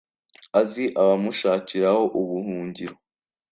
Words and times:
azi 0.59 0.85
abamushakiraho 1.01 2.01
ubuhungiro 2.19 2.95